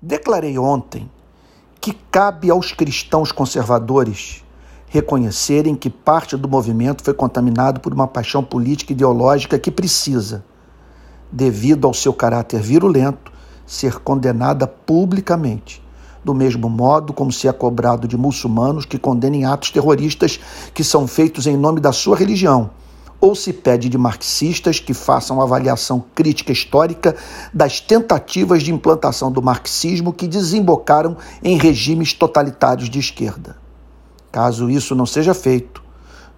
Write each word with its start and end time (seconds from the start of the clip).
Declarei 0.00 0.56
ontem 0.56 1.10
que 1.80 1.92
cabe 1.92 2.48
aos 2.48 2.70
cristãos 2.70 3.32
conservadores 3.32 4.44
reconhecerem 4.86 5.74
que 5.74 5.90
parte 5.90 6.36
do 6.36 6.48
movimento 6.48 7.02
foi 7.02 7.12
contaminado 7.12 7.80
por 7.80 7.92
uma 7.92 8.06
paixão 8.06 8.44
política 8.44 8.92
e 8.92 8.94
ideológica 8.94 9.58
que 9.58 9.72
precisa, 9.72 10.44
devido 11.32 11.84
ao 11.84 11.92
seu 11.92 12.12
caráter 12.12 12.60
virulento, 12.60 13.32
ser 13.66 13.98
condenada 13.98 14.68
publicamente, 14.68 15.82
do 16.24 16.32
mesmo 16.32 16.68
modo 16.70 17.12
como 17.12 17.32
se 17.32 17.48
é 17.48 17.52
cobrado 17.52 18.06
de 18.06 18.16
muçulmanos 18.16 18.84
que 18.84 19.00
condenem 19.00 19.46
atos 19.46 19.72
terroristas 19.72 20.38
que 20.72 20.84
são 20.84 21.08
feitos 21.08 21.44
em 21.44 21.56
nome 21.56 21.80
da 21.80 21.90
sua 21.90 22.16
religião, 22.16 22.70
ou 23.20 23.34
se 23.34 23.52
pede 23.52 23.88
de 23.88 23.98
marxistas 23.98 24.78
que 24.78 24.94
façam 24.94 25.40
avaliação 25.40 26.04
crítica 26.14 26.52
histórica 26.52 27.16
das 27.52 27.80
tentativas 27.80 28.62
de 28.62 28.72
implantação 28.72 29.30
do 29.30 29.42
marxismo 29.42 30.12
que 30.12 30.28
desembocaram 30.28 31.16
em 31.42 31.58
regimes 31.58 32.12
totalitários 32.12 32.88
de 32.88 32.98
esquerda. 32.98 33.56
Caso 34.30 34.70
isso 34.70 34.94
não 34.94 35.06
seja 35.06 35.34
feito, 35.34 35.82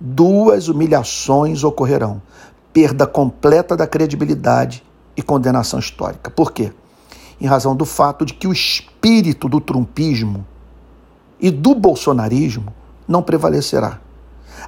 duas 0.00 0.68
humilhações 0.68 1.62
ocorrerão: 1.64 2.22
perda 2.72 3.06
completa 3.06 3.76
da 3.76 3.86
credibilidade 3.86 4.82
e 5.16 5.22
condenação 5.22 5.78
histórica. 5.78 6.30
Por 6.30 6.52
quê? 6.52 6.72
Em 7.40 7.46
razão 7.46 7.76
do 7.76 7.84
fato 7.84 8.24
de 8.24 8.34
que 8.34 8.46
o 8.46 8.52
espírito 8.52 9.48
do 9.48 9.60
trumpismo 9.60 10.46
e 11.38 11.50
do 11.50 11.74
bolsonarismo 11.74 12.72
não 13.08 13.22
prevalecerá. 13.22 13.98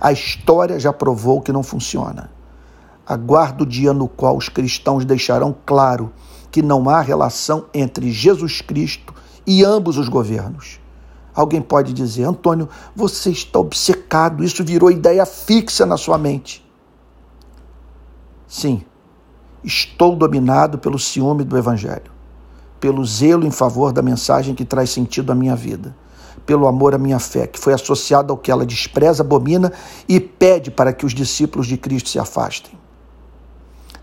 A 0.04 0.10
história 0.10 0.80
já 0.80 0.92
provou 0.92 1.40
que 1.40 1.52
não 1.52 1.62
funciona. 1.62 2.28
Aguardo 3.06 3.62
o 3.62 3.66
dia 3.66 3.92
no 3.92 4.08
qual 4.08 4.36
os 4.36 4.48
cristãos 4.48 5.04
deixarão 5.04 5.54
claro 5.64 6.12
que 6.50 6.60
não 6.60 6.90
há 6.90 7.00
relação 7.00 7.66
entre 7.72 8.10
Jesus 8.10 8.60
Cristo 8.60 9.14
e 9.46 9.64
ambos 9.64 9.96
os 9.98 10.08
governos. 10.08 10.80
Alguém 11.32 11.62
pode 11.62 11.92
dizer, 11.92 12.24
Antônio, 12.24 12.68
você 12.96 13.30
está 13.30 13.60
obcecado, 13.60 14.42
isso 14.42 14.64
virou 14.64 14.90
ideia 14.90 15.24
fixa 15.24 15.86
na 15.86 15.96
sua 15.96 16.18
mente. 16.18 16.68
Sim, 18.48 18.82
estou 19.62 20.16
dominado 20.16 20.78
pelo 20.78 20.98
ciúme 20.98 21.44
do 21.44 21.56
Evangelho, 21.56 22.10
pelo 22.80 23.04
zelo 23.06 23.46
em 23.46 23.52
favor 23.52 23.92
da 23.92 24.02
mensagem 24.02 24.52
que 24.52 24.64
traz 24.64 24.90
sentido 24.90 25.30
à 25.30 25.34
minha 25.36 25.54
vida, 25.54 25.94
pelo 26.44 26.66
amor 26.66 26.94
à 26.94 26.98
minha 26.98 27.18
fé, 27.18 27.46
que 27.46 27.58
foi 27.58 27.72
associado 27.72 28.32
ao 28.32 28.38
que 28.38 28.50
ela 28.50 28.66
despreza, 28.66 29.22
abomina 29.22 29.72
e 30.08 30.18
pede 30.20 30.70
para 30.70 30.92
que 30.92 31.06
os 31.06 31.14
discípulos 31.14 31.66
de 31.66 31.76
Cristo 31.76 32.08
se 32.08 32.18
afastem. 32.18 32.72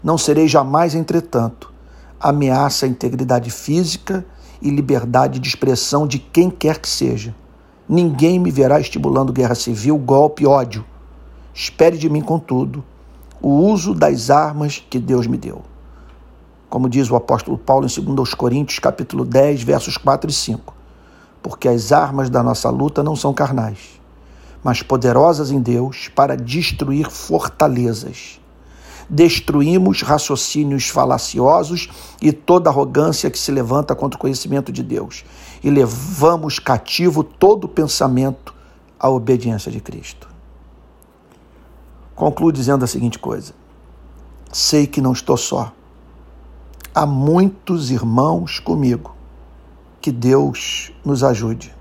Não 0.03 0.17
serei 0.17 0.47
jamais, 0.47 0.95
entretanto, 0.95 1.71
ameaça 2.19 2.85
à 2.85 2.89
integridade 2.89 3.49
física 3.49 4.25
e 4.61 4.69
liberdade 4.69 5.39
de 5.39 5.47
expressão 5.47 6.07
de 6.07 6.19
quem 6.19 6.49
quer 6.49 6.79
que 6.79 6.87
seja. 6.87 7.35
Ninguém 7.87 8.39
me 8.39 8.51
verá 8.51 8.79
estimulando 8.79 9.33
guerra 9.33 9.55
civil, 9.55 9.97
golpe, 9.97 10.45
ódio. 10.45 10.85
Espere 11.53 11.97
de 11.97 12.09
mim, 12.09 12.21
contudo, 12.21 12.83
o 13.41 13.49
uso 13.49 13.93
das 13.93 14.29
armas 14.29 14.83
que 14.89 14.99
Deus 14.99 15.27
me 15.27 15.37
deu. 15.37 15.63
Como 16.69 16.87
diz 16.87 17.09
o 17.09 17.15
apóstolo 17.15 17.57
Paulo 17.57 17.87
em 17.87 18.15
2 18.15 18.33
Coríntios, 18.35 18.79
capítulo 18.79 19.25
10, 19.25 19.63
versos 19.63 19.97
4 19.97 20.29
e 20.29 20.33
5. 20.33 20.78
Porque 21.41 21.67
as 21.67 21.91
armas 21.91 22.29
da 22.29 22.43
nossa 22.43 22.69
luta 22.69 23.01
não 23.01 23.15
são 23.15 23.33
carnais, 23.33 23.99
mas 24.63 24.81
poderosas 24.81 25.51
em 25.51 25.61
Deus 25.61 26.09
para 26.09 26.35
destruir 26.35 27.09
fortalezas 27.09 28.39
destruímos 29.09 30.03
raciocínios 30.03 30.89
falaciosos 30.89 31.89
e 32.21 32.31
toda 32.31 32.69
arrogância 32.69 33.31
que 33.31 33.39
se 33.39 33.51
levanta 33.51 33.95
contra 33.95 34.17
o 34.17 34.21
conhecimento 34.21 34.71
de 34.71 34.83
Deus 34.83 35.25
e 35.63 35.69
levamos 35.69 36.59
cativo 36.59 37.23
todo 37.23 37.67
pensamento 37.67 38.53
à 38.99 39.09
obediência 39.09 39.71
de 39.71 39.79
Cristo. 39.79 40.29
Concluo 42.15 42.51
dizendo 42.51 42.85
a 42.85 42.87
seguinte 42.87 43.17
coisa: 43.17 43.53
sei 44.51 44.85
que 44.85 45.01
não 45.01 45.13
estou 45.13 45.37
só. 45.37 45.73
Há 46.93 47.05
muitos 47.05 47.91
irmãos 47.91 48.59
comigo. 48.59 49.15
Que 50.09 50.13
Deus 50.13 50.91
nos 51.05 51.23
ajude. 51.23 51.78